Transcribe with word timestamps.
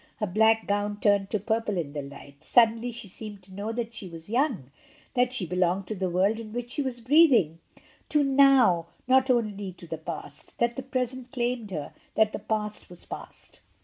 Her 0.17 0.25
black 0.25 0.65
gown 0.65 0.99
turned 0.99 1.29
to 1.29 1.39
purple 1.39 1.77
in 1.77 1.93
the 1.93 2.01
light. 2.01 2.43
Suddenly 2.43 2.91
she 2.91 3.07
seemed 3.07 3.43
to 3.43 3.53
know 3.53 3.71
that 3.71 3.93
she 3.93 4.09
was 4.09 4.31
young, 4.31 4.71
that 5.13 5.31
she 5.31 5.45
belonged 5.45 5.85
to 5.89 5.95
the 5.95 6.09
world 6.09 6.39
in 6.39 6.53
which 6.53 6.71
she 6.71 6.81
was 6.81 7.01
breathing, 7.01 7.59
to 8.09 8.23
noWy 8.23 8.87
not 9.07 9.29
only 9.29 9.73
to 9.73 9.85
the 9.85 9.99
past; 9.99 10.57
that 10.57 10.75
the 10.75 10.81
present 10.81 11.31
claimed 11.31 11.69
her, 11.69 11.93
that 12.15 12.33
the 12.33 12.39
past 12.39 12.89
was 12.89 13.05
past. 13.05 13.59